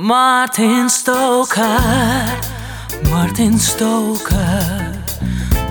Martin 0.00 0.88
Stoker, 0.88 1.60
Martin 3.10 3.58
Stoker, 3.58 5.02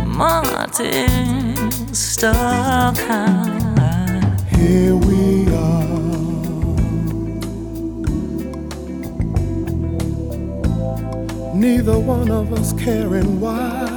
Martin 0.05 1.71
Stoker. 1.93 3.25
Here 4.49 4.97
we 4.97 5.47
are. 5.47 5.87
Neither 11.55 11.97
one 11.97 12.29
of 12.29 12.51
us 12.51 12.73
caring 12.73 13.39
why. 13.39 13.87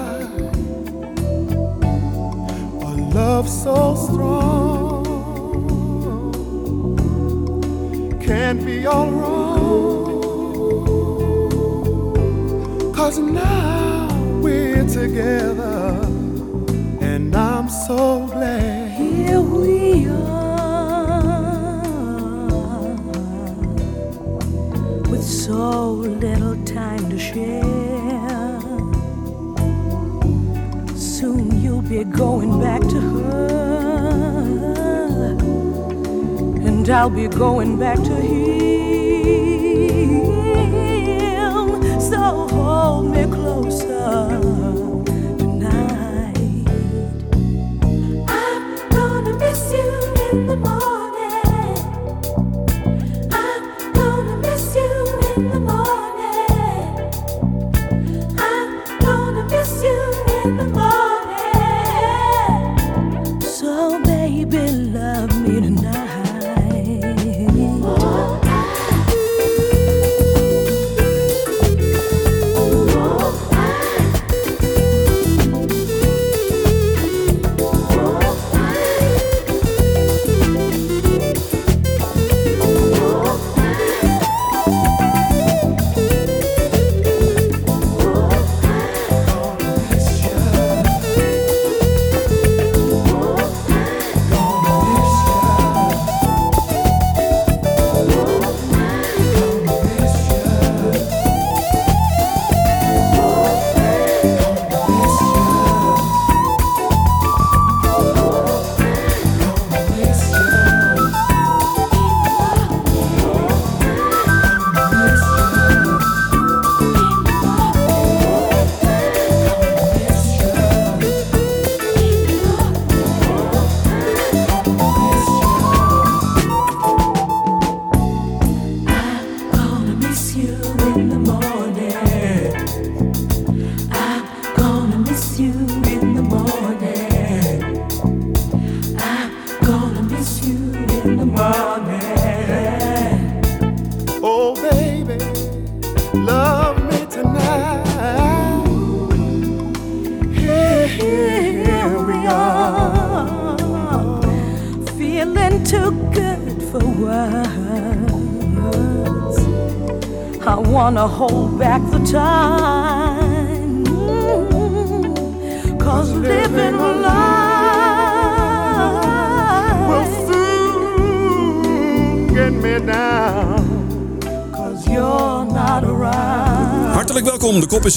A 2.83 2.95
love 3.13 3.49
so 3.49 3.97
strong 3.97 5.01
can't 8.21 8.65
be 8.65 8.87
all 8.87 9.11
wrong. 9.11 10.10
Cause 13.01 13.19
now 13.19 14.09
we're 14.43 14.87
together, 14.87 16.05
and 17.01 17.35
I'm 17.35 17.69
so 17.71 18.27
glad. 18.27 18.91
Here 18.91 19.41
we 19.41 20.07
are 20.07 21.33
with 25.11 25.25
so 25.25 25.93
little 25.93 26.63
time 26.67 27.09
to 27.09 27.19
share. 27.19 28.61
Soon 30.95 31.59
you'll 31.63 31.81
be 31.81 32.05
going 32.05 32.61
back 32.61 32.83
to 32.83 33.01
her, 33.01 33.79
and 36.67 36.87
I'll 36.91 37.09
be 37.09 37.29
going 37.29 37.79
back 37.79 37.97
to 37.97 38.15
him. 38.15 38.70
In 50.33 50.47
the 50.47 50.57
morning. 50.57 50.80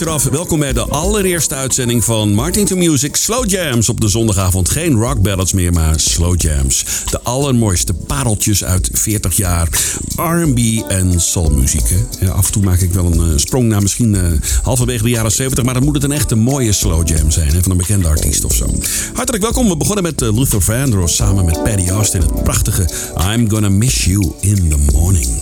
Is. 0.02 0.24
Welkom 0.31 0.59
bij 0.59 0.74
de 0.74 0.86
allereerste 0.88 1.56
uitzending 1.56 2.04
van 2.04 2.34
Martin 2.34 2.66
to 2.66 2.76
Music 2.76 3.16
Slow 3.16 3.50
Jams 3.50 3.90
op 3.90 4.02
de 4.02 4.08
zondagavond. 4.08 4.70
Geen 4.70 4.94
rock 4.94 5.22
ballads 5.22 5.54
meer, 5.54 5.74
maar 5.74 6.00
slow 6.00 6.42
jams. 6.42 6.86
De 7.09 7.22
allermooiste 7.22 7.94
pareltjes 7.94 8.64
uit 8.64 8.90
40 8.94 9.36
jaar 9.36 9.68
R&B 10.16 10.59
en 10.88 11.22
soulmuziek. 11.22 11.92
af 12.34 12.46
en 12.46 12.52
toe 12.52 12.64
maak 12.64 12.80
ik 12.80 12.94
wel 12.94 13.06
een 13.06 13.31
eh, 13.31 13.38
sprong 13.38 13.68
naar 13.68 13.81
misschien 13.81 14.16
eh, 14.16 14.22
halverwege 14.62 15.04
de 15.04 15.09
jaren 15.09 15.31
70, 15.31 15.64
maar 15.64 15.74
dan 15.74 15.84
moet 15.84 15.96
het 15.96 16.04
een 16.04 16.12
echte 16.12 16.36
mooie 16.36 16.72
slow 16.72 17.08
jam 17.08 17.31
zijn 17.31 17.54
hè, 17.54 17.62
van 17.62 17.72
een 17.72 17.78
bekende 17.78 18.08
artiest 18.08 18.44
of 18.44 18.54
zo. 18.54 18.66
Hartelijk 19.14 19.44
welkom, 19.44 19.70
we 19.70 19.78
begonnen 19.78 20.04
met 20.04 20.22
eh, 20.22 20.38
Luther 20.38 20.62
Vandross 20.62 21.16
samen 21.16 21.46
met 21.46 21.64
Paddy 21.64 21.90
Austin. 21.90 22.22
Het 22.22 22.44
prachtige 22.44 22.90
I'm 23.34 23.50
Gonna 23.50 23.70
Miss 23.70 24.06
You 24.06 24.31
in 24.40 24.70
the 24.70 24.92
Morning. 24.92 25.42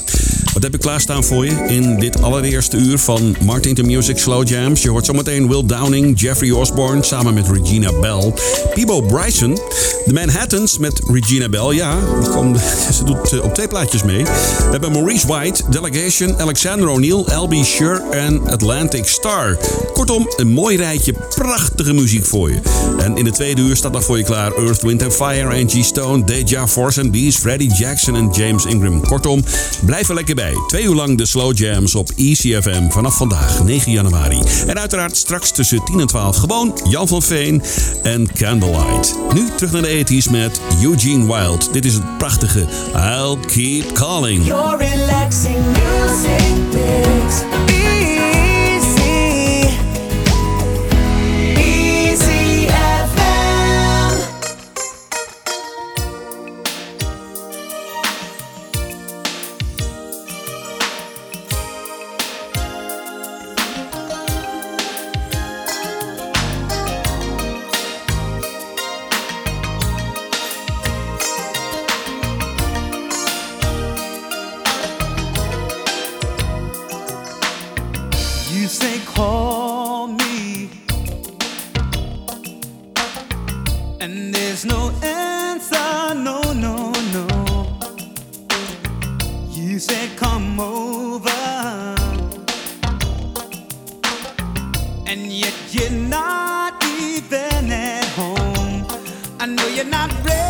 Wat 0.53 0.63
heb 0.63 0.73
ik 0.73 0.79
klaarstaan 0.79 1.23
voor 1.23 1.45
je 1.45 1.65
in 1.67 1.99
dit 1.99 2.21
allereerste 2.21 2.77
uur 2.77 2.97
van 2.97 3.35
Martin 3.43 3.75
to 3.75 3.83
Music 3.83 4.17
Slow 4.17 4.47
Jams? 4.47 4.81
Je 4.81 4.89
hoort 4.89 5.05
zometeen 5.05 5.47
Will 5.47 5.65
Downing, 5.65 6.19
Jeffrey 6.19 6.51
Osborne 6.51 7.03
samen 7.03 7.33
met 7.33 7.49
Regina 7.49 7.91
Bell. 7.99 8.33
Peebo 8.73 9.01
Bryson, 9.01 9.59
de 10.05 10.13
Manhattans 10.13 10.77
met 10.77 11.01
Regina 11.07 11.49
Bell. 11.49 11.75
Ja, 11.75 11.97
ze 12.97 13.03
doet 13.03 13.33
eh, 13.33 13.43
op 13.43 13.53
twee 13.53 13.67
plaatjes 13.67 14.03
mee. 14.03 14.23
We 14.23 14.67
hebben 14.71 14.91
Maurice 14.91 15.27
White, 15.27 15.63
Delegation, 15.69 16.39
Alexander 16.39 16.89
O'Neill, 16.89 17.23
L.B. 17.35 17.53
Shure 17.53 18.01
en 18.11 18.41
Atlantic 18.49 19.07
Star. 19.07 19.57
Kortom, 19.93 20.27
een 20.35 20.51
mooi 20.51 20.77
rijtje 20.77 21.13
prachtige 21.35 21.93
muziek 21.93 22.25
voor 22.25 22.49
je. 22.49 22.59
En 22.99 23.17
in 23.17 23.23
de 23.23 23.31
tweede 23.31 23.61
uur 23.61 23.75
staat 23.75 23.93
dan 23.93 24.03
voor 24.03 24.17
je 24.17 24.23
klaar 24.23 24.51
Earth, 24.51 24.81
Wind 24.81 25.03
Fire, 25.09 25.61
Angie 25.61 25.83
Stone, 25.83 26.23
Deja 26.23 26.67
Force 26.67 27.01
and 27.01 27.11
Bees, 27.11 27.37
Freddie 27.37 27.73
Jackson 27.73 28.15
en 28.15 28.29
James 28.31 28.65
Ingram. 28.65 29.07
Kortom, 29.07 29.43
blijf 29.85 30.09
er 30.09 30.15
lekker 30.15 30.35
bij. 30.35 30.40
Twee 30.67 30.83
uur 30.83 30.95
lang 30.95 31.17
de 31.17 31.25
Slow 31.25 31.57
Jams 31.57 31.95
op 31.95 32.11
ECFM 32.15 32.89
vanaf 32.89 33.17
vandaag, 33.17 33.63
9 33.63 33.91
januari. 33.91 34.39
En 34.67 34.79
uiteraard 34.79 35.17
straks 35.17 35.51
tussen 35.51 35.85
10 35.85 35.99
en 35.99 36.07
12 36.07 36.37
gewoon 36.37 36.79
Jan 36.89 37.07
van 37.07 37.21
Veen 37.21 37.63
en 38.03 38.33
Candlelight. 38.33 39.15
Nu 39.33 39.49
terug 39.55 39.71
naar 39.71 39.81
de 39.81 40.05
80s 40.05 40.31
met 40.31 40.61
Eugene 40.83 41.25
Wild. 41.25 41.73
Dit 41.73 41.85
is 41.85 41.93
het 41.93 42.17
prachtige 42.17 42.67
I'll 42.95 43.37
Keep 43.47 43.93
Calling. 43.93 44.45
Your 44.45 44.77
relaxing 44.77 45.65
music. 45.65 47.80
Said, 89.81 90.15
come 90.15 90.59
over. 90.59 91.29
And 95.07 95.31
yet 95.31 95.55
you're 95.71 95.89
not 95.89 96.83
even 96.85 97.71
at 97.71 98.05
home. 98.19 98.85
I 99.39 99.47
know 99.47 99.67
you're 99.69 99.85
not 99.99 100.11
ready 100.23 100.40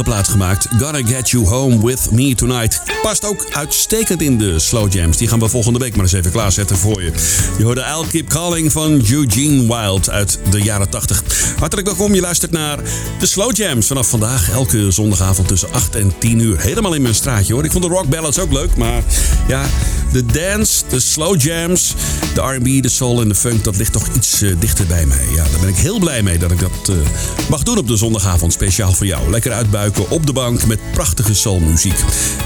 prachtige 0.00 0.30
gemaakt. 0.30 0.66
Gonna 0.78 1.06
Get 1.06 1.30
You 1.30 1.46
Home 1.46 1.84
With 1.84 2.10
Me 2.10 2.34
Tonight. 2.34 2.82
Past 3.02 3.24
ook 3.24 3.46
uitstekend 3.52 4.22
in 4.22 4.38
de 4.38 4.58
slow 4.58 4.92
jams. 4.92 5.16
Die 5.16 5.28
gaan 5.28 5.38
we 5.38 5.48
volgende 5.48 5.78
week 5.78 5.94
maar 5.94 6.04
eens 6.04 6.12
even 6.12 6.30
klaarzetten 6.30 6.76
voor 6.76 7.02
je. 7.02 7.12
Je 7.58 7.64
hoorde 7.64 7.80
I'll 7.80 8.06
Keep 8.10 8.28
Calling 8.28 8.72
van 8.72 9.02
Eugene 9.10 9.66
Wild 9.66 10.10
uit 10.10 10.38
de 10.50 10.62
jaren 10.62 10.88
80. 10.88 11.22
Hartelijk 11.58 11.86
welkom. 11.86 12.14
Je 12.14 12.20
luistert 12.20 12.50
naar 12.50 12.78
de 13.18 13.26
slow 13.26 13.56
jams. 13.56 13.86
Vanaf 13.86 14.08
vandaag 14.08 14.50
elke 14.50 14.90
zondagavond 14.90 15.48
tussen 15.48 15.72
8 15.72 15.94
en 15.94 16.12
10 16.18 16.38
uur. 16.38 16.60
Helemaal 16.60 16.94
in 16.94 17.02
mijn 17.02 17.14
straatje 17.14 17.52
hoor. 17.52 17.64
Ik 17.64 17.72
vond 17.72 17.84
de 17.84 17.90
rock 17.90 18.08
ballads 18.08 18.38
ook 18.38 18.52
leuk. 18.52 18.76
Maar 18.76 19.02
ja, 19.48 19.64
de 20.12 20.26
dance, 20.26 20.82
de 20.88 21.00
slow 21.00 21.40
jams, 21.40 21.94
de 22.34 22.40
R&B, 22.40 22.82
de 22.82 22.88
soul 22.88 23.20
en 23.20 23.28
de 23.28 23.34
funk. 23.34 23.64
Dat 23.64 23.76
ligt 23.76 23.92
toch 23.92 24.08
iets 24.16 24.42
eh, 24.42 24.50
dichter 24.58 24.86
bij 24.86 25.06
mij. 25.06 25.24
Ja, 25.34 25.42
daar 25.42 25.60
ben 25.60 25.68
ik 25.68 25.76
heel 25.76 25.98
blij 25.98 26.22
mee 26.22 26.38
dat 26.38 26.50
ik 26.50 26.60
dat 26.60 26.88
eh, 26.88 26.96
mag 27.50 27.62
doen 27.62 27.78
op 27.78 27.86
de 27.88 27.96
zondagavond. 27.96 28.52
Speciaal 28.52 28.92
voor 28.92 29.06
jou. 29.06 29.30
Lekker 29.30 29.52
uitbuiken 29.52 30.10
op 30.10 30.26
de 30.26 30.32
bank 30.32 30.66
met 30.66 30.78
prachtige 30.92 31.34
soulmuziek. 31.34 32.04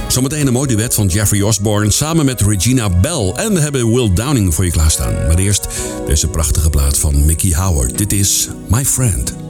Zometeen 0.08 0.46
een 0.46 0.52
mooi 0.52 0.76
duet 0.76 0.94
van 0.94 1.06
Jeffrey 1.06 1.42
Osborne 1.42 1.90
samen 1.90 2.24
met 2.24 2.40
Regina 2.40 2.90
Bell. 2.90 3.32
En 3.36 3.54
we 3.54 3.60
hebben 3.60 3.92
Will 3.92 4.12
Downing 4.14 4.54
voor 4.54 4.64
je 4.64 4.70
klaarstaan. 4.70 5.12
Maar 5.12 5.38
eerst 5.38 5.66
deze 6.06 6.28
prachtige 6.28 6.70
plaat 6.70 6.98
van 6.98 7.24
Mickey 7.24 7.54
Howard. 7.54 7.98
Dit 7.98 8.12
is 8.12 8.48
My 8.68 8.84
Friend. 8.84 9.45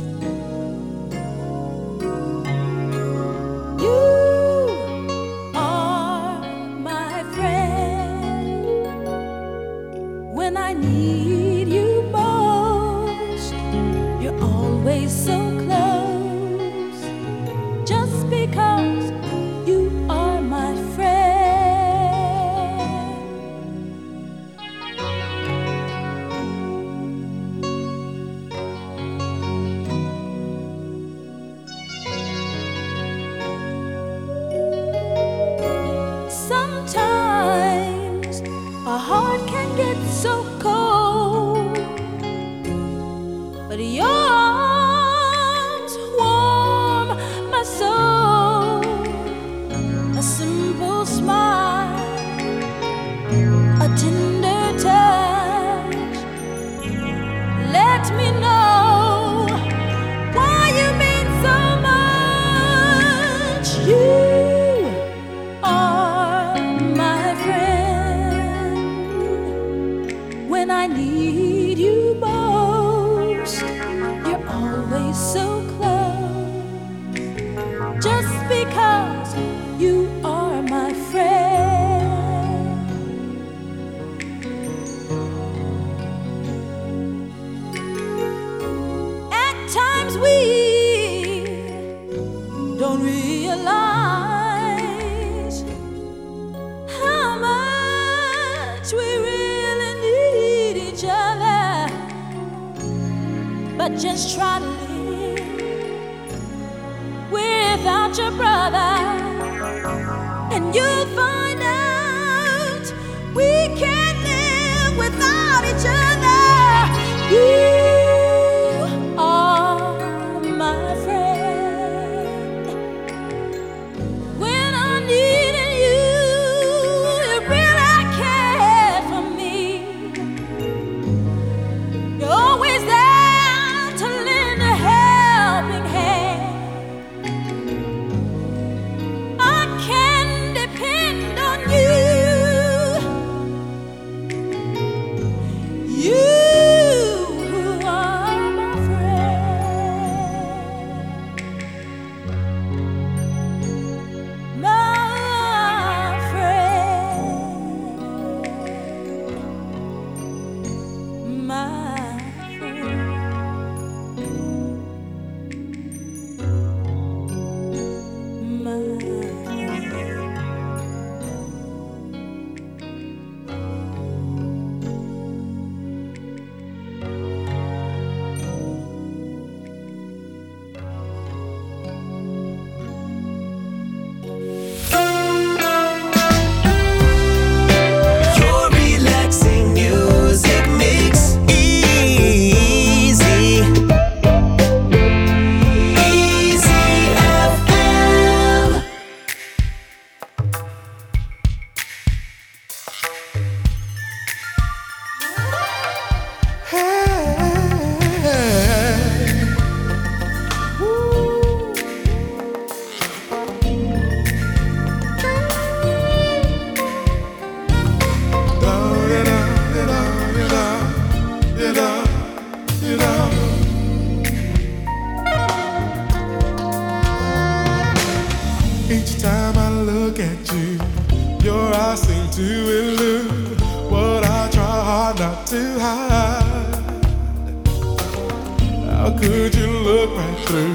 How 238.88 239.16
could 239.18 239.54
you 239.54 239.66
look 239.66 240.16
right 240.16 240.38
through 240.46 240.74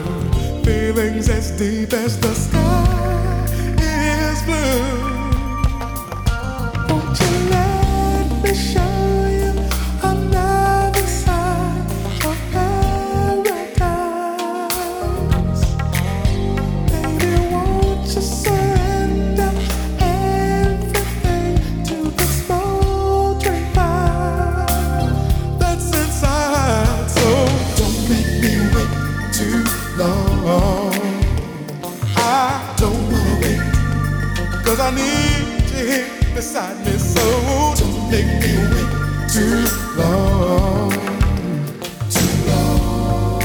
feelings 0.63 1.29
as 1.29 1.51
deep 1.51 1.93
as 1.93 2.19
the 2.19 2.33
sky 2.33 3.45
is 3.79 4.41
blue? 4.43 5.00
I 34.91 34.95
need 34.95 35.67
to 35.69 35.75
him 35.75 36.35
beside 36.35 36.77
me 36.85 36.97
so 36.97 37.23
don't 37.75 38.11
make 38.11 38.25
me 38.43 38.57
wait 38.71 38.89
too 39.31 39.63
long. 39.95 40.91
Too 42.09 42.33
long. 42.49 43.39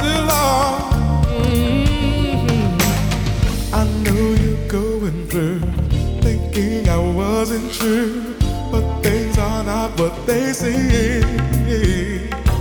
Too 0.00 0.18
long. 0.32 0.80
I 3.72 3.84
know 4.04 4.24
you're 4.42 4.68
going 4.68 5.26
through 5.28 5.60
thinking 6.22 6.88
I 6.88 6.96
wasn't 6.96 7.70
true, 7.72 8.34
but 8.72 9.02
things 9.02 9.36
are 9.36 9.62
not 9.62 9.98
what 10.00 10.26
they 10.26 10.54
seem. 10.54 11.22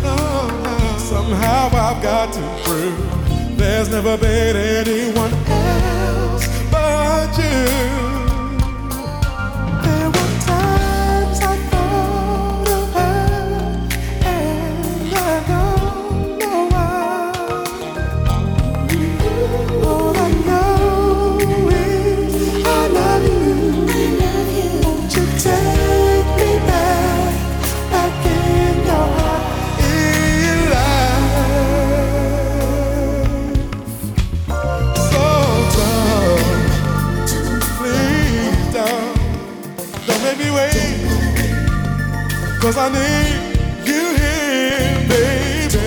Oh, 0.03 0.97
somehow 0.99 1.67
I've 1.67 2.03
got 2.03 2.33
to 2.33 2.41
prove 2.65 3.57
there's 3.57 3.89
never 3.89 4.17
been 4.17 4.57
anyone 4.57 5.33
else 5.33 5.64
you. 7.37 8.14
Cause 42.65 42.77
I 42.79 42.89
need 42.89 43.59
you 43.85 44.15
here, 44.17 44.97
baby. 45.07 45.77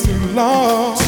Too 0.00 0.34
long. 0.34 0.96
Please 0.96 1.01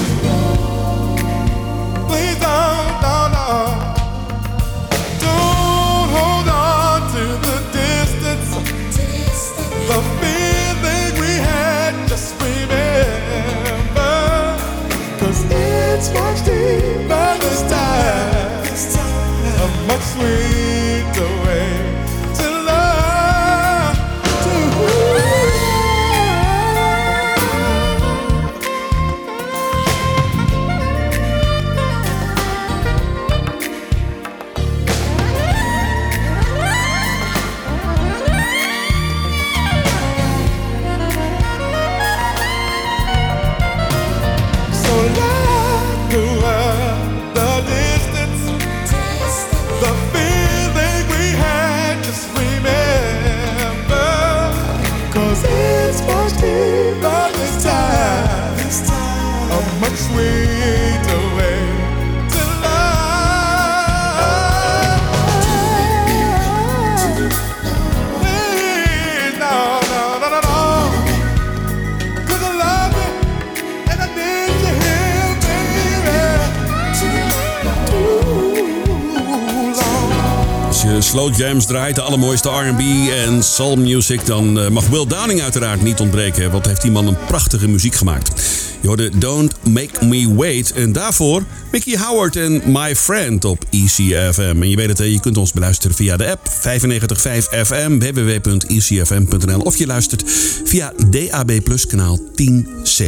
slow 81.15 81.37
jams 81.37 81.67
draait, 81.67 81.95
de 81.95 82.01
allermooiste 82.01 82.49
R&B 82.49 82.81
en 83.27 83.43
soul 83.43 83.77
music... 83.77 84.27
dan 84.27 84.61
eh, 84.61 84.69
mag 84.69 84.87
Will 84.87 85.07
Downing 85.07 85.43
uiteraard 85.43 85.83
niet 85.83 86.01
ontbreken. 86.01 86.51
Wat 86.51 86.67
heeft 86.67 86.83
die 86.83 86.91
man 86.91 87.07
een 87.07 87.17
prachtige 87.27 87.69
muziek 87.69 87.95
gemaakt. 87.95 88.43
Je 88.81 88.87
hoorde 88.87 89.19
Don't 89.19 89.55
Make 89.63 90.07
Me 90.07 90.35
Wait. 90.35 90.73
En 90.73 90.93
daarvoor 90.93 91.43
Mickey 91.73 91.99
Howard 91.99 92.37
en 92.37 92.63
My 92.67 92.97
Friend 92.97 93.45
op 93.45 93.65
ECFM. 93.71 94.57
En 94.63 94.71
je 94.71 94.77
weet 94.77 94.89
het, 94.89 94.99
je 94.99 95.21
kunt 95.21 95.37
ons 95.37 95.53
beluisteren 95.53 95.97
via 95.97 96.17
de 96.17 96.31
app 96.31 96.49
955 96.63 97.67
FM, 97.67 97.99
www.ecfm.nl... 97.99 99.61
of 99.61 99.77
je 99.77 99.87
luistert 99.87 100.25
via 100.65 100.93
DAB 101.09 101.63
Plus 101.63 101.87
kanaal 101.87 102.19
10C. 102.19 103.05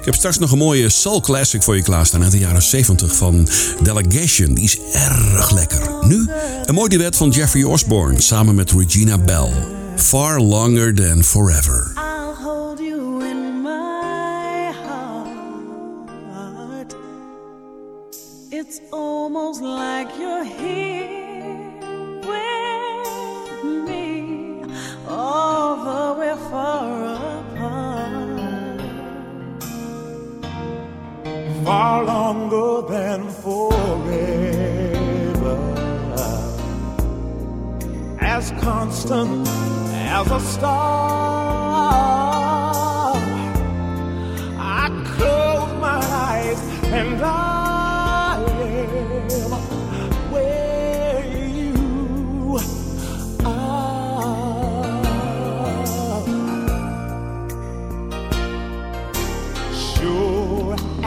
Ik 0.00 0.06
heb 0.06 0.14
straks 0.14 0.38
nog 0.38 0.50
een 0.50 0.58
mooie 0.58 0.88
soul 0.88 1.20
classic 1.20 1.62
voor 1.62 1.76
je 1.76 1.82
klaarstaan 1.82 2.22
uit 2.22 2.32
de 2.32 2.38
jaren 2.38 2.62
70 2.62 3.16
van 3.16 3.48
Delegation. 3.82 4.54
Die 4.54 4.64
is 4.64 4.78
erg 4.92 5.50
lekker. 5.50 5.90
Nu 6.00 6.28
een 6.64 6.74
mooi 6.74 6.88
duet 6.88 7.16
van 7.16 7.30
Jeffrey 7.30 7.62
Osborne 7.62 8.20
samen 8.20 8.54
met 8.54 8.70
Regina 8.70 9.18
Bell. 9.18 9.52
Far 9.96 10.40
Longer 10.40 10.94
Than 10.94 11.24
Forever. 11.24 11.92
I'll 11.96 12.34
hold 12.44 12.78
you 12.78 13.24
in 13.24 13.62
my 13.62 14.72
heart. 14.86 15.26
It's 18.48 18.80
almost 18.90 19.60
like 19.60 20.08
you're 20.18 20.44
here 20.44 20.89
far 31.70 32.02
longer 32.04 32.72
than 32.94 33.20
forever. 33.44 33.68
As 38.18 38.50
constant 38.66 39.46
as 40.16 40.26
a 40.38 40.40
star, 40.40 40.72
I 44.80 44.84
close 45.14 45.72
my 45.86 46.00
eyes 46.26 46.60
and 46.98 47.22
I 47.22 47.59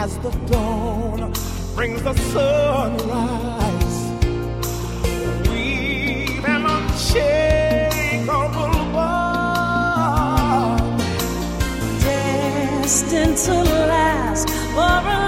as 0.04 0.18
the 0.18 0.32
dawn 0.52 1.32
brings 1.76 2.04
the 2.04 2.14
sunrise, 2.34 3.98
we've 5.48 6.44
an 6.44 6.66
unshakable 6.76 8.74
bond. 8.96 11.00
destined 12.02 13.38
to 13.38 13.54
last 13.94 14.50
for 14.76 15.23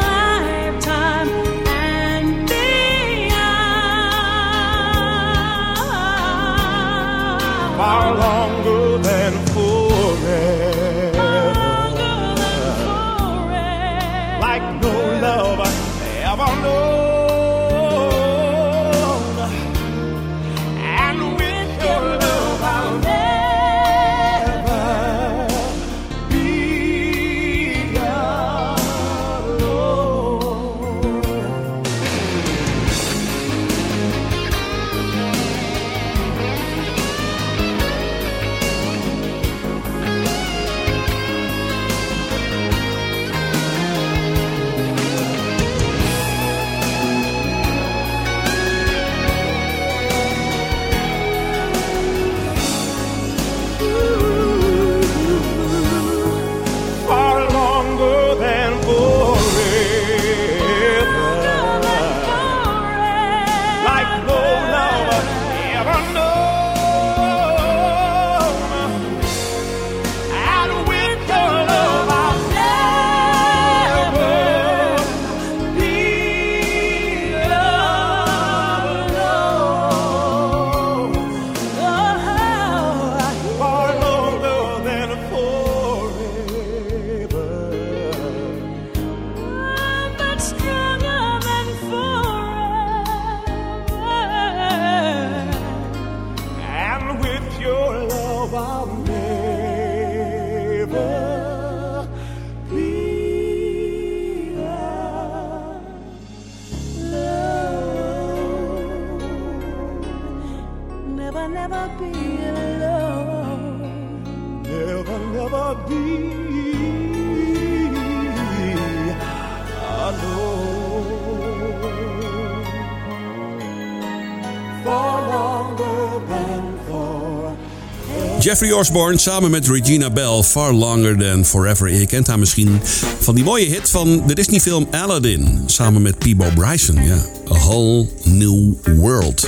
Jeffrey 128.46 128.72
Osborne 128.72 129.18
samen 129.18 129.52
met 129.52 129.68
Regina 129.68 130.10
Bell, 130.10 130.44
Far 130.44 130.74
Longer 130.74 131.18
Than 131.18 131.46
Forever. 131.46 131.94
Je 131.94 132.06
kent 132.06 132.28
haar 132.28 132.40
misschien 132.40 132.80
van 133.20 133.36
die 133.36 133.44
mooie 133.44 133.66
hit 133.66 133.90
van 133.90 134.24
de 134.28 134.36
Disney-film 134.36 134.88
Aladdin. 134.92 135.64
Samen 135.66 136.02
met 136.02 136.18
Peebo 136.18 136.46
Bryson, 136.56 137.04
ja. 137.04 137.18
A 137.52 137.54
Whole 137.54 138.08
New 138.24 138.74
World. 138.98 139.48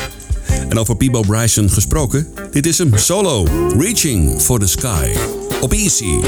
En 0.69 0.79
over 0.79 0.95
Peebo 0.95 1.21
Bryson 1.21 1.69
gesproken, 1.69 2.27
dit 2.51 2.65
is 2.65 2.77
hem 2.77 2.97
solo. 2.97 3.47
Reaching 3.77 4.41
for 4.41 4.59
the 4.59 4.67
Sky. 4.67 5.09
Op 5.61 5.73
Easy. 5.73 6.19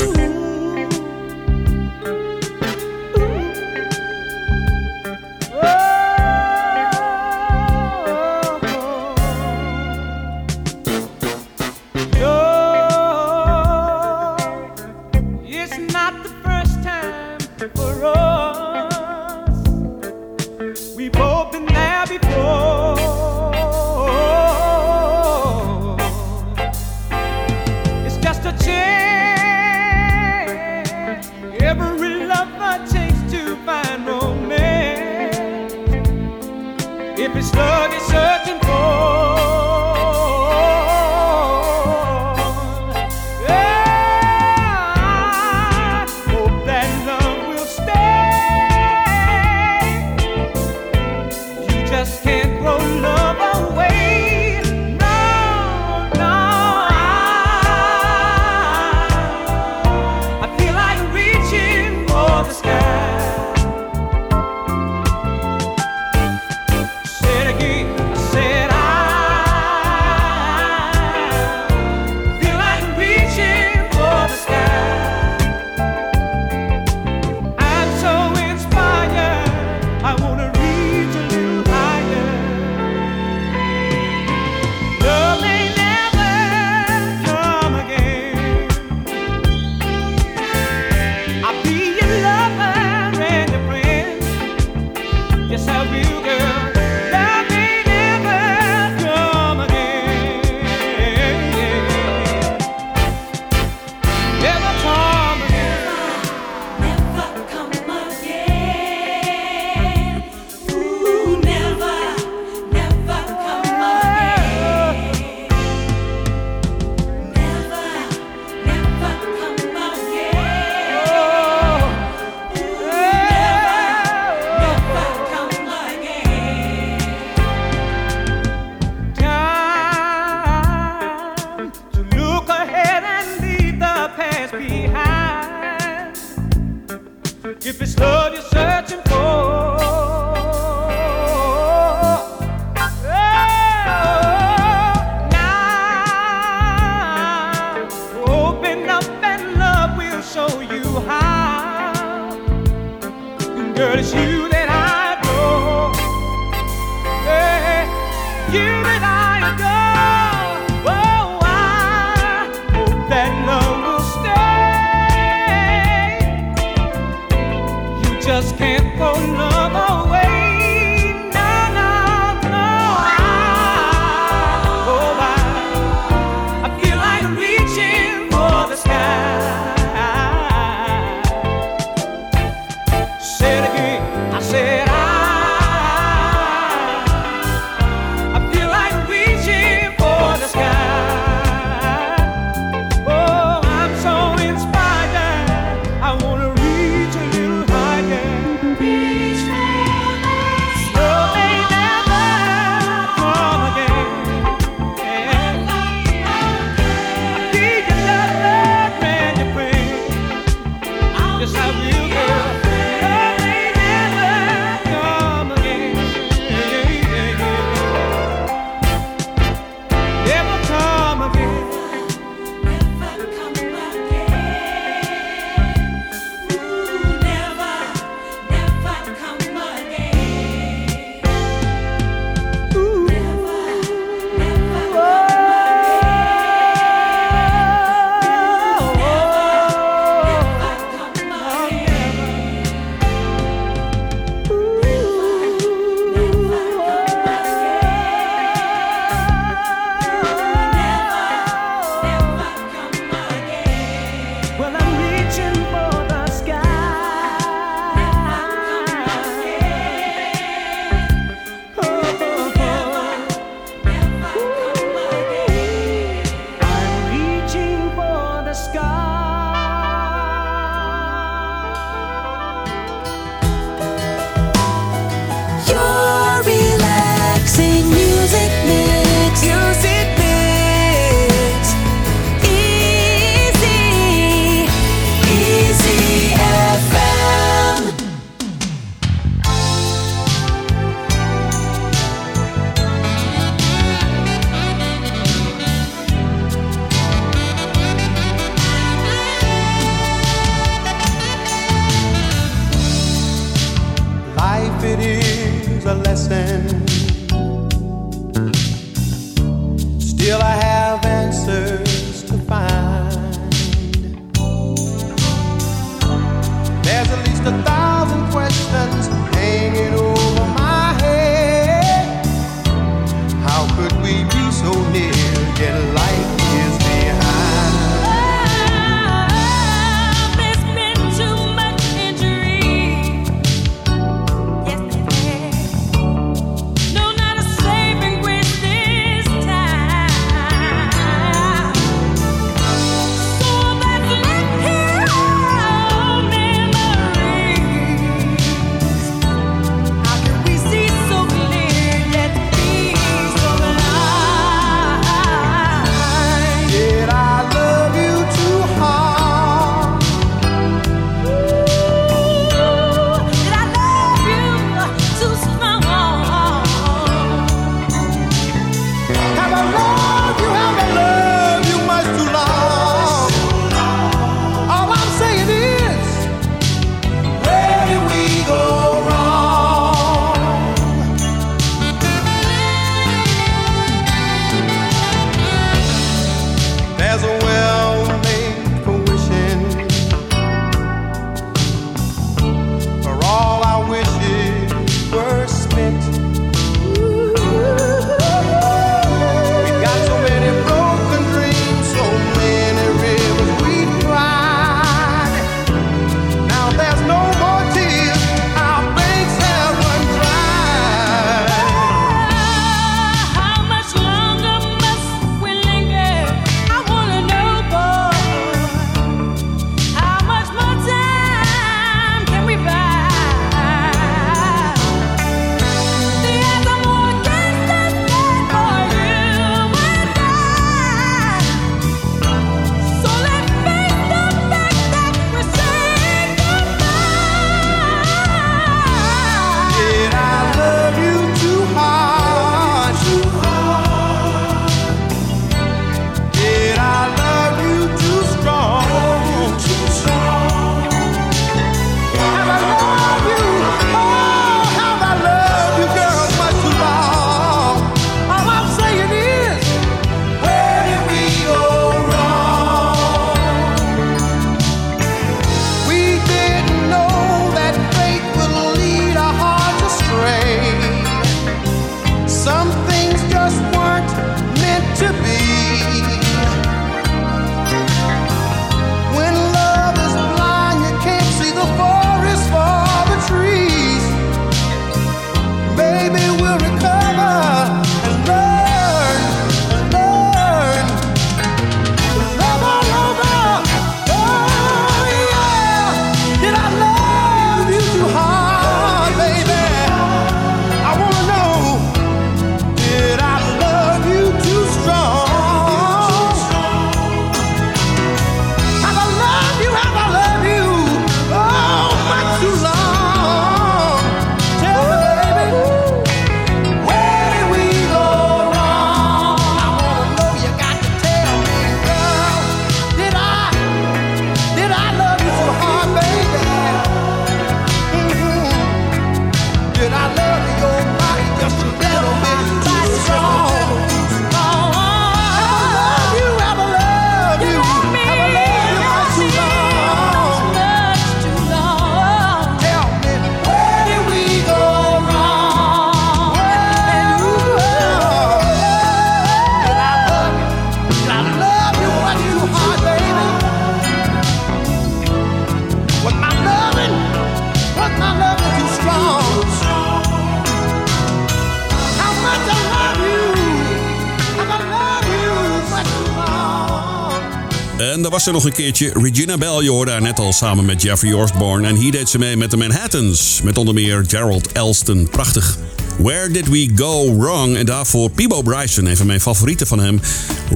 nog 568.33 568.45
een 568.45 568.51
keertje. 568.51 568.91
Regina 568.93 569.37
Bell, 569.37 569.63
je 569.63 569.69
hoorde 569.69 569.91
haar 569.91 570.01
net 570.01 570.19
al 570.19 570.33
samen 570.33 570.65
met 570.65 570.81
Jeffrey 570.81 571.13
Osborne. 571.13 571.67
En 571.67 571.75
hier 571.75 571.91
deed 571.91 572.09
ze 572.09 572.17
mee 572.17 572.37
met 572.37 572.51
de 572.51 572.57
Manhattans. 572.57 573.41
Met 573.43 573.57
onder 573.57 573.73
meer 573.73 574.03
Gerald 574.07 574.51
Elston. 574.51 575.07
Prachtig. 575.11 575.57
Where 575.97 576.31
Did 576.31 576.47
We 576.47 576.69
Go 576.75 577.17
Wrong? 577.17 577.57
En 577.57 577.65
daarvoor 577.65 578.09
Peebo 578.09 578.41
Bryson, 578.41 578.85
een 578.85 578.97
van 578.97 579.05
mijn 579.05 579.21
favorieten 579.21 579.67
van 579.67 579.79
hem. 579.79 580.01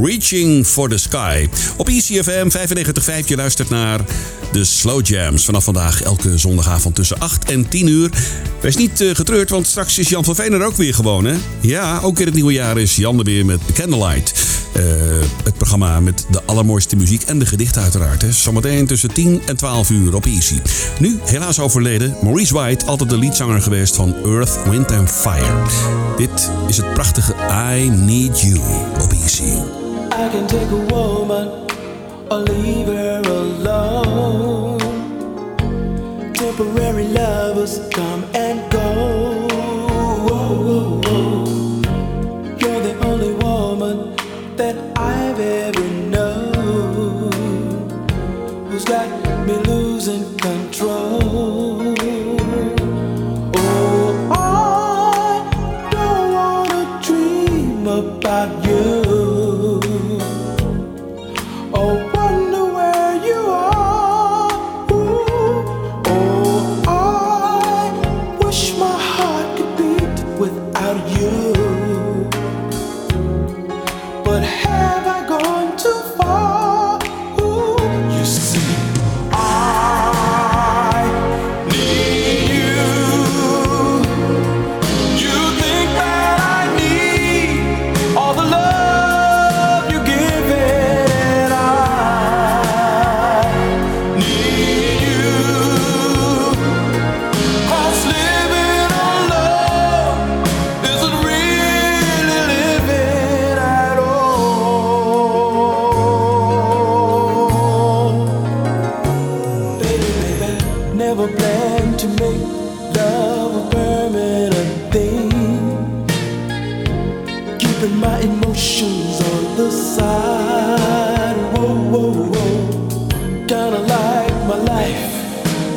Reaching 0.02 0.66
for 0.66 0.90
the 0.90 0.98
Sky. 0.98 1.50
Op 1.78 1.90
ICFM 1.90 2.50
95.5, 2.50 3.26
je 3.26 3.36
luistert 3.36 3.70
naar 3.70 4.00
de 4.52 4.64
Slow 4.64 5.06
Jams. 5.06 5.46
Vanaf 5.46 5.64
vandaag 5.64 6.02
elke 6.02 6.38
zondagavond 6.38 6.96
tussen 6.96 7.20
8 7.20 7.52
en 7.52 7.70
10 7.70 7.88
uur. 7.88 8.10
Wees 8.62 8.76
niet 8.76 9.02
eh, 9.02 9.16
getreurd, 9.16 9.50
want 9.50 9.68
straks 9.68 9.98
is 9.98 10.10
Jan 10.10 10.24
van 10.24 10.36
Veen 10.36 10.54
er 10.54 10.66
ook 10.66 10.78
weer 10.78 10.94
gewoon, 10.94 11.26
hè? 11.26 11.36
Ja, 11.62 12.00
ook 12.00 12.20
in 12.20 12.26
het 12.26 12.36
nieuwe 12.36 12.54
jaar 12.54 12.78
is 12.78 12.96
Jan 12.96 13.18
er 13.20 13.26
weer 13.26 13.46
met 13.46 13.60
Candlelight. 13.74 14.34
Uh, 14.78 14.84
het 15.44 15.58
programma 15.58 16.00
met 16.00 16.26
de 16.30 16.42
allermooiste 16.46 16.96
muziek 16.96 17.24
en 17.24 17.40
de 17.40 17.46
gedichten 17.46 17.82
uiteraard. 17.82 18.22
Hè. 18.22 18.32
Zometeen 18.32 18.88
tussen 18.88 19.14
10 19.14 19.42
en 19.46 19.58
12 19.58 19.90
uur 19.90 20.16
op 20.16 20.26
Easy. 20.26 20.60
Nu, 21.00 21.20
helaas 21.24 21.60
overleden, 21.60 22.16
Maurice 22.22 22.54
White, 22.54 22.86
altijd 22.86 23.10
de 23.10 23.18
liedzanger 23.18 23.62
geweest 23.62 23.96
van 23.96 24.16
Earth, 24.26 24.60
Wind 24.70 24.92
and 24.92 25.12
Fire. 25.12 25.62
Dit 26.18 26.52
is 26.68 26.78
het 26.78 26.94
prachtige 26.94 27.34
I 27.76 27.90
Need 27.90 28.42
You 28.42 28.60
op 29.02 29.12
Easy. 29.12 29.44
I 29.44 30.30
can 30.32 30.48
take 30.48 30.68
a 30.72 30.96
woman, 30.96 31.50
or 32.30 32.44
leave. 32.44 33.13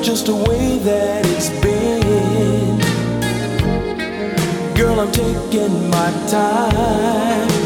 just 0.07 0.27
the 0.27 0.37
way 0.37 0.79
that 0.79 1.27
it's 1.27 1.51
been. 1.61 2.79
Girl, 4.77 5.01
I'm 5.01 5.11
taking 5.11 5.90
my 5.90 6.12
time. 6.29 7.65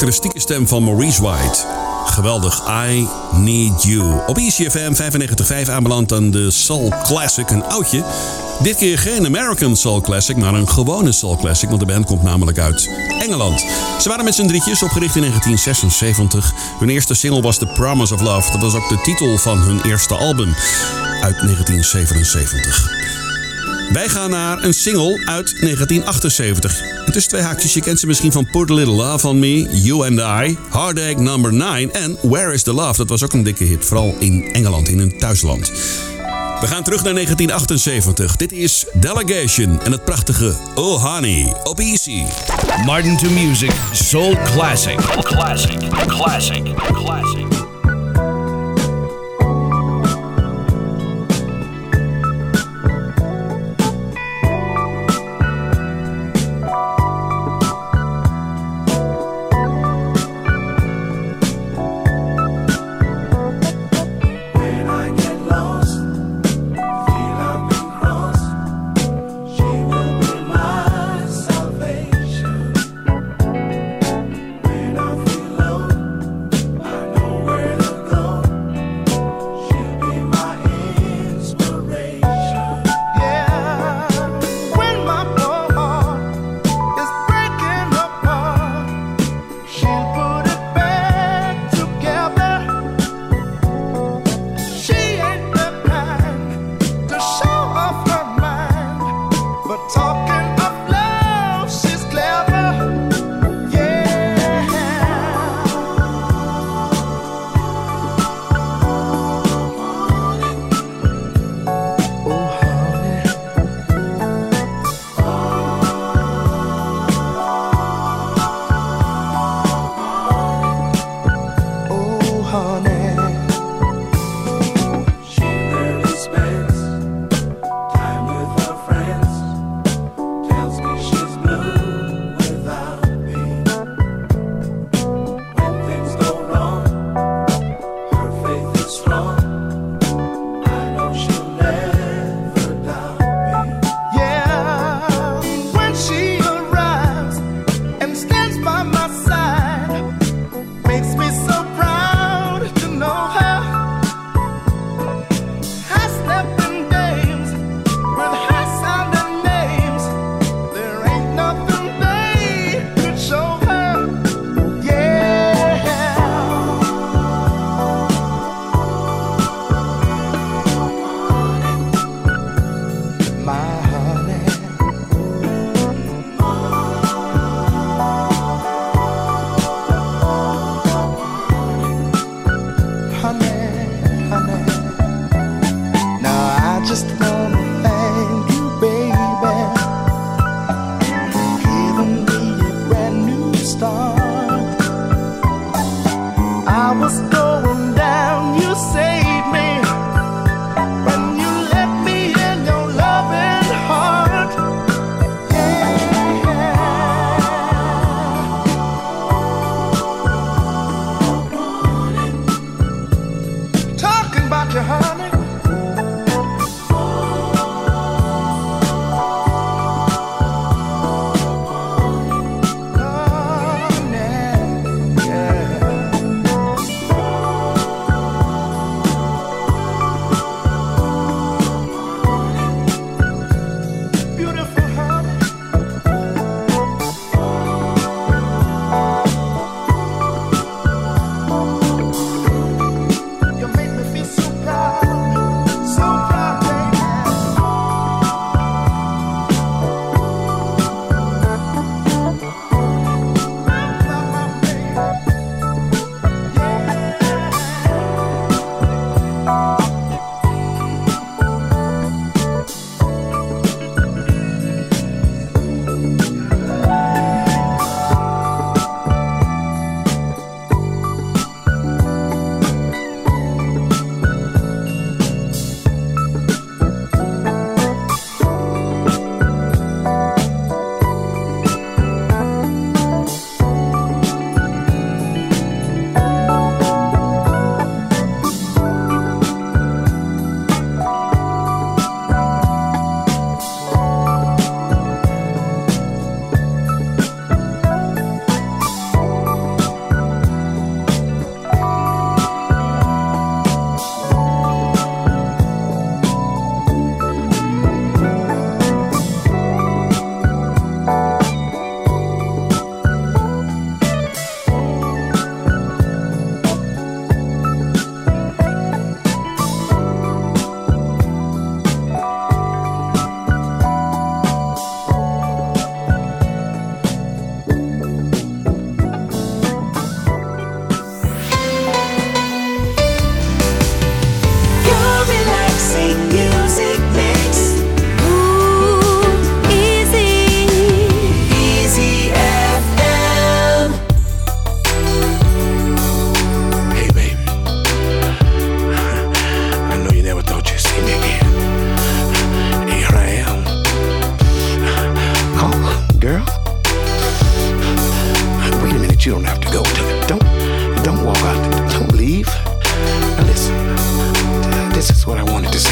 karakteristieke 0.00 0.52
stem 0.52 0.68
van 0.68 0.84
Maurice 0.84 1.22
White. 1.22 1.66
Geweldig, 2.04 2.62
I 2.90 3.08
Need 3.32 3.82
You. 3.82 4.20
Op 4.26 4.38
ICFM 4.38 4.92
95.5 5.64 5.70
aanbeland 5.70 6.12
aan 6.12 6.30
de 6.30 6.50
Soul 6.50 6.92
Classic, 7.02 7.50
een 7.50 7.64
oudje. 7.64 8.04
Dit 8.62 8.76
keer 8.76 8.98
geen 8.98 9.26
American 9.26 9.76
Soul 9.76 10.00
Classic, 10.00 10.36
maar 10.36 10.54
een 10.54 10.68
gewone 10.68 11.12
Soul 11.12 11.36
Classic, 11.36 11.68
want 11.68 11.80
de 11.80 11.86
band 11.86 12.06
komt 12.06 12.22
namelijk 12.22 12.58
uit 12.58 12.90
Engeland. 13.18 13.60
Ze 14.00 14.08
waren 14.08 14.24
met 14.24 14.34
z'n 14.34 14.46
drietjes 14.46 14.82
opgericht 14.82 15.16
in 15.16 15.20
1976. 15.20 16.52
Hun 16.78 16.88
eerste 16.88 17.14
single 17.14 17.40
was 17.40 17.58
The 17.58 17.66
Promise 17.66 18.14
of 18.14 18.20
Love. 18.20 18.50
Dat 18.50 18.60
was 18.60 18.74
ook 18.74 18.88
de 18.88 19.00
titel 19.02 19.38
van 19.38 19.58
hun 19.58 19.80
eerste 19.82 20.14
album 20.14 20.54
uit 21.20 21.36
1977. 21.40 22.90
Wij 23.92 24.08
gaan 24.08 24.30
naar 24.30 24.62
een 24.62 24.74
single 24.74 25.22
uit 25.26 25.60
1978. 25.60 26.99
Tussen 27.12 27.32
twee 27.32 27.42
haakjes, 27.42 27.74
je 27.74 27.80
kent 27.80 28.00
ze 28.00 28.06
misschien 28.06 28.32
van 28.32 28.48
Put 28.50 28.70
a 28.70 28.74
Little 28.74 28.94
Love 28.94 29.28
on 29.28 29.38
Me, 29.38 29.68
You 29.70 30.06
and 30.06 30.48
I, 30.48 30.56
Heartache 30.70 31.20
Number 31.20 31.52
9 31.52 31.92
en 31.92 32.16
Where 32.22 32.52
is 32.52 32.62
the 32.62 32.72
Love. 32.72 32.96
Dat 32.96 33.08
was 33.08 33.22
ook 33.22 33.32
een 33.32 33.42
dikke 33.42 33.64
hit, 33.64 33.84
vooral 33.84 34.16
in 34.18 34.48
Engeland, 34.52 34.88
in 34.88 34.98
hun 34.98 35.18
thuisland. 35.18 35.72
We 36.60 36.66
gaan 36.66 36.82
terug 36.82 37.02
naar 37.02 37.14
1978. 37.14 38.36
Dit 38.36 38.52
is 38.52 38.86
Delegation 38.92 39.80
en 39.82 39.92
het 39.92 40.04
prachtige 40.04 40.54
Oh 40.74 41.14
Honey 41.14 41.54
op 41.64 41.78
Easy. 41.78 42.22
Martin 42.84 43.16
to 43.16 43.30
Music, 43.30 43.72
Soul 43.92 44.36
Classic. 44.44 44.96
Classic, 45.22 45.78
classic, 46.06 46.62
classic. 46.92 47.39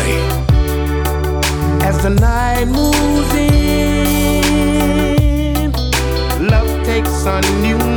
body. 0.08 1.84
As 1.84 2.02
the 2.02 2.10
night 2.10 2.66
moves 2.66 3.34
in, 3.34 3.72
love 6.48 6.68
takes 6.84 7.26
on 7.26 7.42
new 7.62 7.87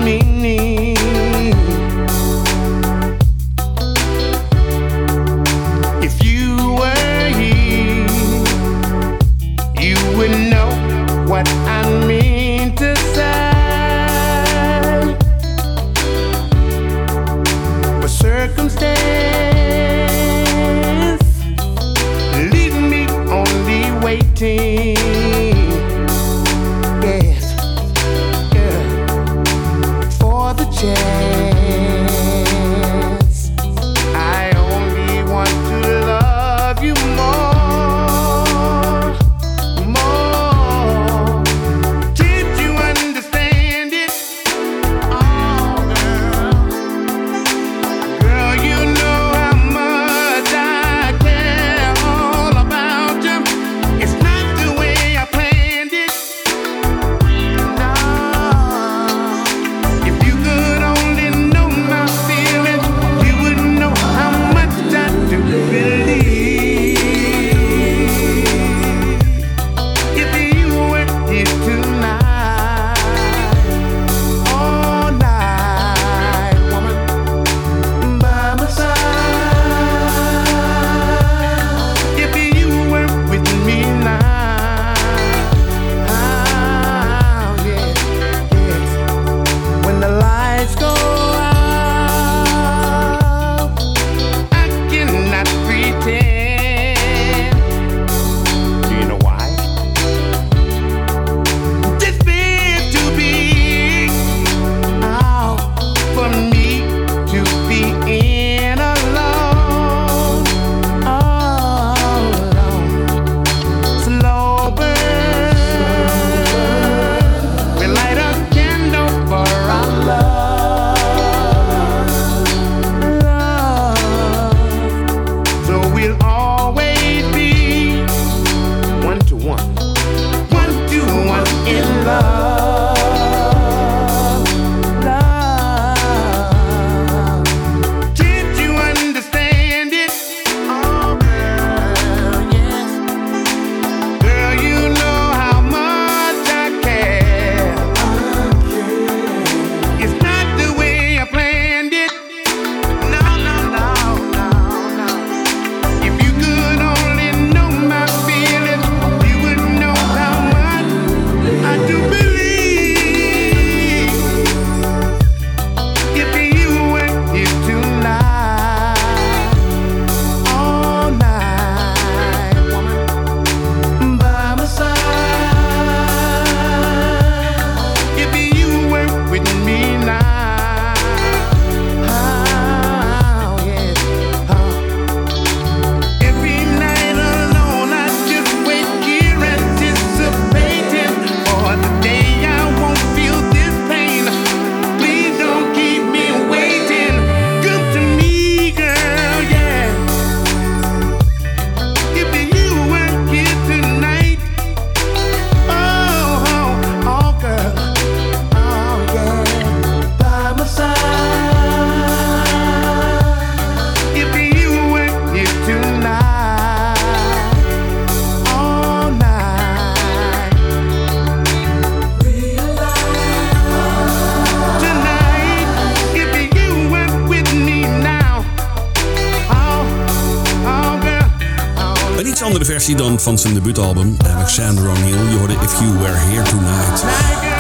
van 233.22 233.40
zijn 233.40 233.54
debuutalbum. 233.54 234.16
Alexander 234.36 234.90
O'Neill. 234.90 235.30
Je 235.30 235.38
hoorde 235.38 235.54
If 235.54 235.80
You 235.80 235.98
Were 235.98 236.18
Here 236.18 236.50
Tonight. 236.50 237.04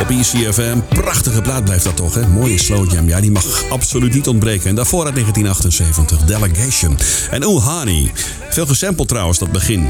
Op 0.01 0.09
ECFM. 0.09 0.77
Prachtige 0.89 1.41
plaat 1.41 1.63
blijft 1.63 1.83
dat 1.83 1.95
toch, 1.95 2.13
hè? 2.13 2.27
Mooie 2.27 2.57
slow 2.57 2.91
jam. 2.91 3.07
Ja, 3.07 3.21
die 3.21 3.31
mag 3.31 3.63
absoluut 3.69 4.13
niet 4.13 4.27
ontbreken. 4.27 4.69
En 4.69 4.75
daarvoor 4.75 5.05
uit 5.05 5.13
1978. 5.13 6.27
Delegation. 6.27 6.97
En 7.31 7.45
Oh 7.45 7.65
Honey. 7.65 8.11
Veel 8.49 8.65
gesampled 8.65 9.07
trouwens, 9.07 9.39
dat 9.39 9.51
begin. 9.51 9.87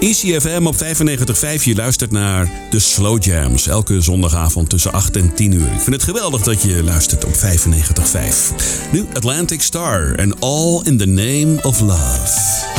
ECFM 0.00 0.66
op 0.66 0.74
95.5. 0.74 1.62
Je 1.62 1.74
luistert 1.74 2.10
naar 2.10 2.50
de 2.70 2.78
Slow 2.78 3.22
Jams. 3.22 3.66
Elke 3.66 4.00
zondagavond 4.00 4.68
tussen 4.68 4.92
8 4.92 5.16
en 5.16 5.34
10 5.34 5.52
uur. 5.52 5.72
Ik 5.72 5.80
vind 5.80 5.96
het 5.96 6.02
geweldig 6.02 6.42
dat 6.42 6.62
je 6.62 6.82
luistert 6.82 7.24
op 7.24 7.34
95.5. 7.34 8.54
Nu 8.92 9.06
Atlantic 9.14 9.62
Star. 9.62 10.14
En 10.14 10.38
All 10.38 10.80
in 10.82 10.98
the 10.98 11.06
Name 11.06 11.58
of 11.62 11.80
Love. 11.80 12.69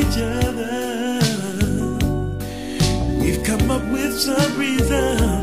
Each 0.00 0.18
other, 0.18 1.20
we've 3.20 3.42
come 3.44 3.70
up 3.70 3.84
with 3.92 4.18
some 4.18 4.58
reason 4.58 5.39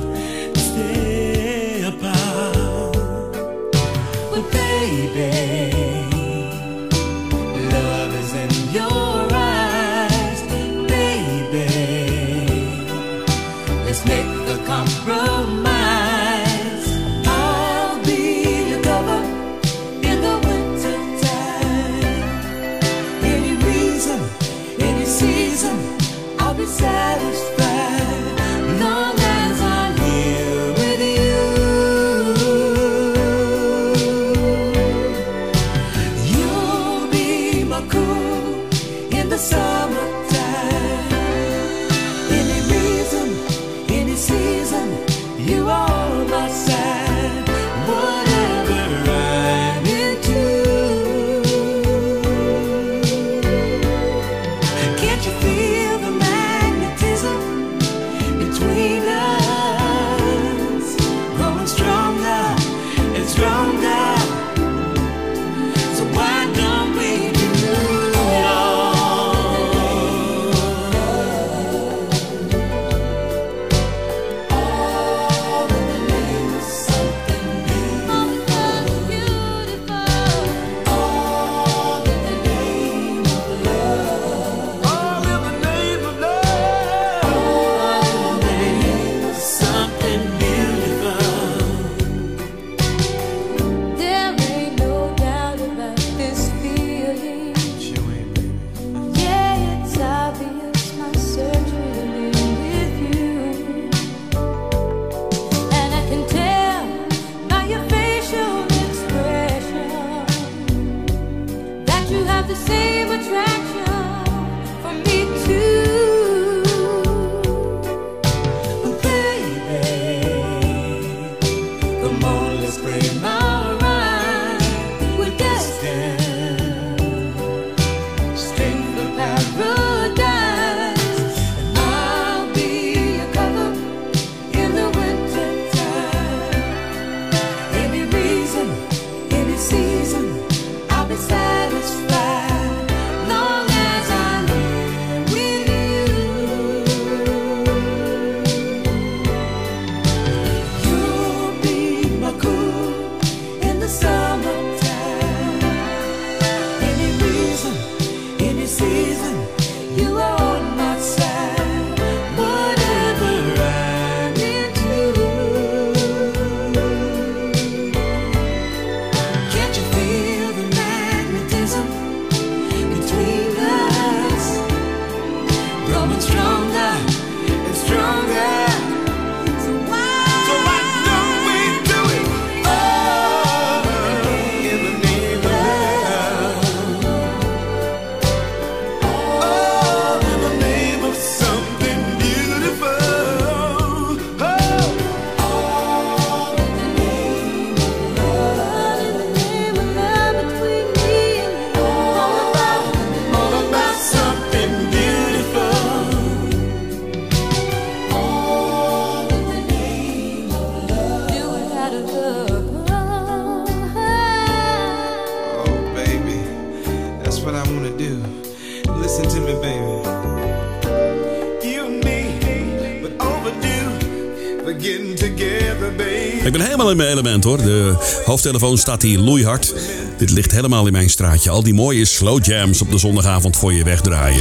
helemaal 226.88 227.07
in 227.07 227.15
mijn 227.15 227.25
element 227.25 227.43
hoor. 227.43 227.57
De 227.57 227.93
hoofdtelefoon 228.25 228.77
staat 228.77 229.01
hier 229.01 229.19
loeihard. 229.19 229.73
Dit 230.17 230.29
ligt 230.31 230.51
helemaal 230.51 230.85
in 230.85 230.91
mijn 230.91 231.09
straatje. 231.09 231.49
Al 231.49 231.63
die 231.63 231.73
mooie 231.73 232.05
slow 232.05 232.45
jams 232.45 232.81
op 232.81 232.91
de 232.91 232.97
zondagavond 232.97 233.57
voor 233.57 233.73
je 233.73 233.83
wegdraaien. 233.83 234.38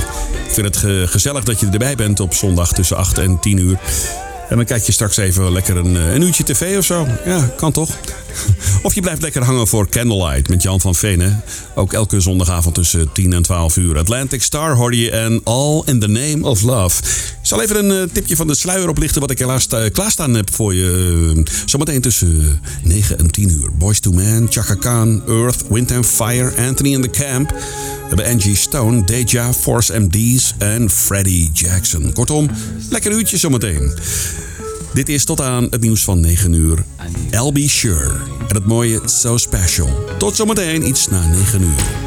Ik 0.46 0.52
vind 0.52 0.66
het 0.66 0.76
ge- 0.76 1.04
gezellig 1.08 1.44
dat 1.44 1.60
je 1.60 1.66
erbij 1.66 1.94
bent 1.94 2.20
op 2.20 2.34
zondag 2.34 2.72
tussen 2.72 2.96
8 2.96 3.18
en 3.18 3.40
10 3.40 3.58
uur. 3.58 3.78
En 4.48 4.56
dan 4.56 4.64
kijk 4.64 4.82
je 4.82 4.92
straks 4.92 5.16
even 5.16 5.52
lekker 5.52 5.76
een, 5.76 5.94
een 5.94 6.22
uurtje 6.22 6.44
tv 6.44 6.78
of 6.78 6.84
zo. 6.84 7.06
Ja, 7.24 7.50
kan 7.56 7.72
toch? 7.72 7.90
Of 8.82 8.94
je 8.94 9.00
blijft 9.00 9.22
lekker 9.22 9.44
hangen 9.44 9.66
voor 9.66 9.88
Candlelight 9.88 10.48
met 10.48 10.62
Jan 10.62 10.80
van 10.80 10.94
Venen. 10.94 11.42
Ook 11.74 11.92
elke 11.92 12.20
zondagavond 12.20 12.74
tussen 12.74 13.12
10 13.12 13.32
en 13.32 13.42
12 13.42 13.76
uur. 13.76 13.98
Atlantic 13.98 14.42
Star 14.42 14.74
hoorde 14.74 14.98
je 14.98 15.10
en 15.10 15.40
All 15.44 15.82
in 15.84 16.00
the 16.00 16.06
Name 16.08 16.38
of 16.48 16.62
Love. 16.62 17.02
Zal 17.46 17.62
even 17.62 17.84
een 17.84 18.02
eh, 18.08 18.14
tipje 18.14 18.36
van 18.36 18.46
de 18.46 18.54
sluier 18.54 18.88
oplichten 18.88 19.20
wat 19.20 19.30
ik 19.30 19.38
helaas 19.38 19.66
uh, 19.74 19.80
klaarstaan 19.92 20.34
heb 20.34 20.54
voor 20.54 20.74
je. 20.74 21.32
eh, 21.36 21.52
zometeen 21.64 22.00
tussen 22.00 22.60
9 22.82 23.18
en 23.18 23.30
10 23.30 23.50
uur. 23.50 23.76
Boys 23.76 24.00
to 24.00 24.10
Man, 24.10 24.46
Chaka 24.50 24.74
Khan, 24.74 25.22
Earth, 25.28 25.64
Wind 25.68 25.92
and 25.92 26.06
Fire, 26.06 26.52
Anthony 26.68 26.92
in 26.92 27.02
the 27.02 27.10
Camp. 27.10 27.50
We 27.50 28.06
hebben 28.06 28.26
Angie 28.26 28.56
Stone, 28.56 29.04
Deja, 29.04 29.52
Force 29.52 29.98
MD's 29.98 30.54
en 30.58 30.90
Freddie 30.90 31.50
Jackson. 31.52 32.12
Kortom, 32.12 32.50
lekker 32.90 33.12
uurtje 33.12 33.36
zometeen. 33.36 33.94
Dit 34.92 35.08
is 35.08 35.24
tot 35.24 35.40
aan 35.40 35.66
het 35.70 35.80
nieuws 35.80 36.04
van 36.04 36.20
9 36.20 36.52
uur. 36.52 36.84
LB 37.30 37.58
Sure. 37.58 38.10
En 38.48 38.54
het 38.54 38.66
mooie 38.66 39.00
So 39.04 39.36
Special. 39.36 40.04
Tot 40.18 40.36
zometeen, 40.36 40.88
iets 40.88 41.08
na 41.08 41.26
9 41.26 41.62
uur. 41.62 42.05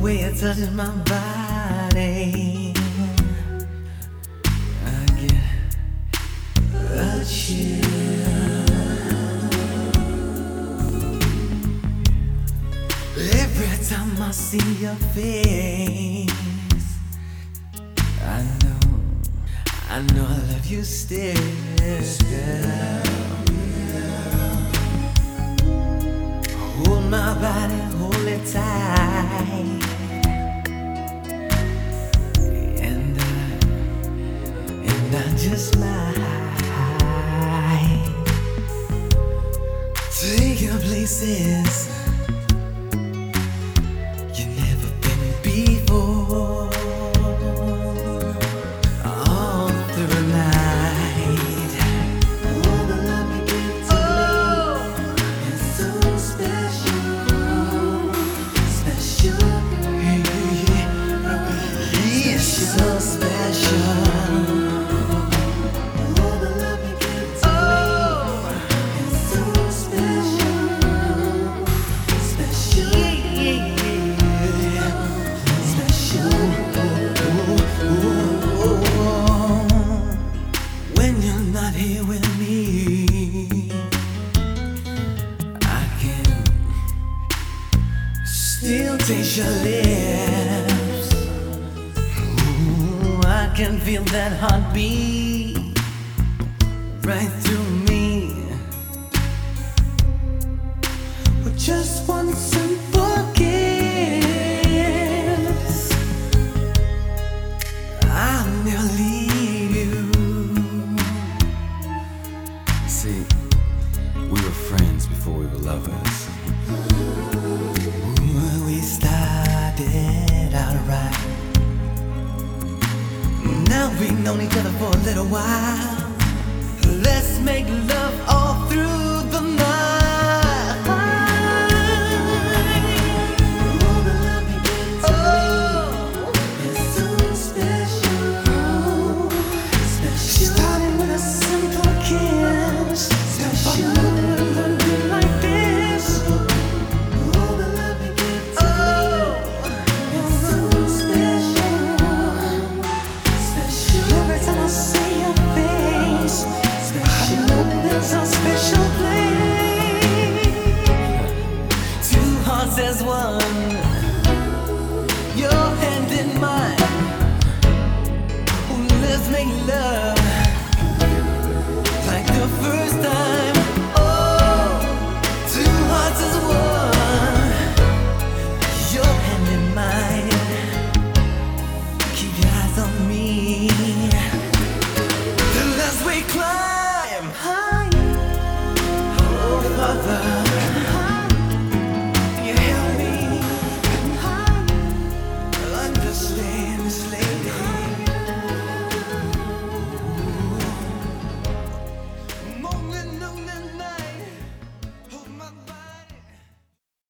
Way 0.00 0.20
it 0.20 0.36
touches 0.38 0.70
my 0.70 0.88
body. 1.04 2.72
I 4.86 5.06
get 5.20 5.34
a 6.74 7.24
chill. 7.24 7.84
Every 13.42 13.74
time 13.86 14.22
I 14.22 14.30
see 14.30 14.74
your 14.80 14.98
face, 15.14 16.30
I 18.22 18.42
know, 18.62 18.80
I 19.90 20.00
know 20.14 20.26
I 20.26 20.38
love 20.52 20.66
you 20.66 20.82
still. 20.82 21.36
Hold 26.78 27.04
my 27.10 27.34
body, 27.34 27.80
And 28.30 28.56
I, 28.56 28.60
and 32.84 33.18
I 35.16 35.36
just 35.36 35.76
might 35.80 36.14
take 40.12 40.60
you 40.60 40.78
places 40.78 41.89